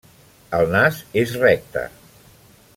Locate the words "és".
1.25-1.37